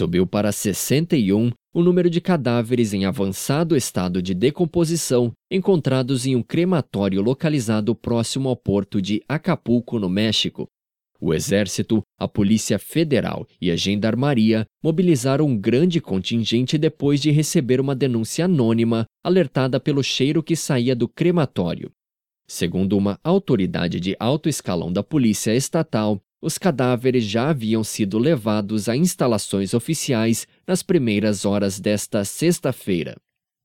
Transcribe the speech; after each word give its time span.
subiu 0.00 0.26
para 0.26 0.50
61 0.50 1.50
o 1.74 1.82
número 1.82 2.08
de 2.08 2.22
cadáveres 2.22 2.94
em 2.94 3.04
avançado 3.04 3.76
estado 3.76 4.22
de 4.22 4.32
decomposição 4.32 5.30
encontrados 5.50 6.24
em 6.24 6.34
um 6.34 6.42
crematório 6.42 7.20
localizado 7.20 7.94
próximo 7.94 8.48
ao 8.48 8.56
porto 8.56 9.02
de 9.02 9.22
Acapulco, 9.28 9.98
no 9.98 10.08
México. 10.08 10.66
O 11.20 11.34
Exército, 11.34 12.00
a 12.18 12.26
Polícia 12.26 12.78
Federal 12.78 13.46
e 13.60 13.70
a 13.70 13.76
Gendarmeria 13.76 14.64
mobilizaram 14.82 15.44
um 15.44 15.58
grande 15.58 16.00
contingente 16.00 16.78
depois 16.78 17.20
de 17.20 17.30
receber 17.30 17.78
uma 17.78 17.94
denúncia 17.94 18.46
anônima 18.46 19.04
alertada 19.22 19.78
pelo 19.78 20.02
cheiro 20.02 20.42
que 20.42 20.56
saía 20.56 20.96
do 20.96 21.06
crematório. 21.06 21.90
Segundo 22.48 22.96
uma 22.96 23.20
autoridade 23.22 24.00
de 24.00 24.16
alto 24.18 24.48
escalão 24.48 24.90
da 24.90 25.02
Polícia 25.02 25.54
Estatal, 25.54 26.18
os 26.42 26.56
cadáveres 26.56 27.24
já 27.24 27.50
haviam 27.50 27.84
sido 27.84 28.18
levados 28.18 28.88
a 28.88 28.96
instalações 28.96 29.74
oficiais 29.74 30.46
nas 30.66 30.82
primeiras 30.82 31.44
horas 31.44 31.78
desta 31.78 32.24
sexta-feira. 32.24 33.16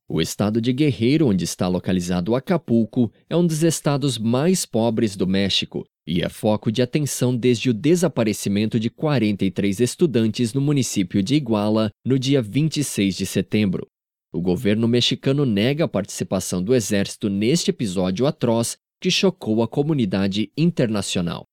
O 0.07 0.21
estado 0.21 0.61
de 0.61 0.71
Guerreiro, 0.71 1.27
onde 1.27 1.45
está 1.45 1.67
localizado 1.67 2.35
Acapulco, 2.35 3.11
é 3.30 3.35
um 3.35 3.45
dos 3.45 3.63
estados 3.63 4.19
mais 4.19 4.66
pobres 4.66 5.16
do 5.16 5.25
México 5.25 5.83
e 6.05 6.21
é 6.21 6.30
foco 6.30 6.71
de 6.71 6.81
atenção 6.83 7.35
desde 7.35 7.71
o 7.71 7.73
desaparecimento 7.73 8.80
de 8.80 8.89
43 8.91 9.80
estudantes 9.80 10.53
no 10.53 10.61
município 10.61 11.23
de 11.23 11.35
Iguala 11.35 11.89
no 12.05 12.19
dia 12.19 12.41
26 12.41 13.16
de 13.16 13.25
setembro. 13.25 13.88
O 14.31 14.39
governo 14.41 14.88
mexicano 14.88 15.45
nega 15.45 15.85
a 15.85 15.88
participação 15.88 16.61
do 16.61 16.75
exército 16.75 17.30
neste 17.30 17.71
episódio 17.71 18.27
atroz 18.27 18.77
que 19.02 19.09
chocou 19.09 19.63
a 19.63 19.67
comunidade 19.67 20.52
internacional. 20.55 21.45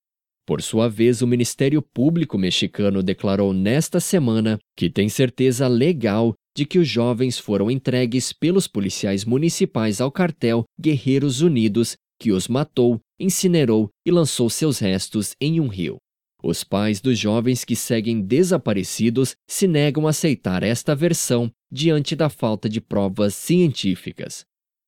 Por 0.46 0.60
sua 0.60 0.88
vez, 0.88 1.22
o 1.22 1.26
Ministério 1.26 1.80
Público 1.80 2.36
mexicano 2.36 3.02
declarou 3.02 3.52
nesta 3.52 4.00
semana 4.00 4.58
que 4.76 4.90
tem 4.90 5.08
certeza 5.08 5.68
legal 5.68 6.34
de 6.56 6.66
que 6.66 6.78
os 6.78 6.88
jovens 6.88 7.38
foram 7.38 7.70
entregues 7.70 8.32
pelos 8.32 8.66
policiais 8.66 9.24
municipais 9.24 10.00
ao 10.00 10.10
cartel 10.10 10.64
Guerreiros 10.80 11.40
Unidos, 11.40 11.96
que 12.20 12.32
os 12.32 12.48
matou, 12.48 13.00
incinerou 13.18 13.88
e 14.04 14.10
lançou 14.10 14.50
seus 14.50 14.78
restos 14.78 15.34
em 15.40 15.60
um 15.60 15.68
rio. 15.68 15.96
Os 16.42 16.64
pais 16.64 17.00
dos 17.00 17.16
jovens 17.16 17.64
que 17.64 17.76
seguem 17.76 18.20
desaparecidos 18.20 19.36
se 19.48 19.68
negam 19.68 20.08
a 20.08 20.10
aceitar 20.10 20.64
esta 20.64 20.94
versão 20.94 21.50
diante 21.70 22.16
da 22.16 22.28
falta 22.28 22.68
de 22.68 22.80
provas 22.80 23.34
científicas. 23.34 24.44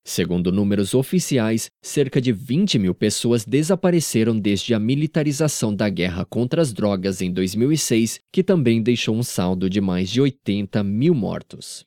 Segundo 0.06 0.52
números 0.52 0.92
oficiais, 0.92 1.70
cerca 1.82 2.20
de 2.20 2.30
20 2.30 2.78
mil 2.78 2.94
pessoas 2.94 3.42
desapareceram 3.42 4.38
desde 4.38 4.74
a 4.74 4.78
militarização 4.78 5.74
da 5.74 5.88
guerra 5.88 6.26
contra 6.26 6.60
as 6.60 6.74
drogas 6.74 7.22
em 7.22 7.32
2006, 7.32 8.20
que 8.30 8.42
também 8.42 8.82
deixou 8.82 9.16
um 9.16 9.22
saldo 9.22 9.68
de 9.70 9.80
mais 9.80 10.10
de 10.10 10.20
80 10.20 10.84
mil 10.84 11.14
mortos. 11.14 11.82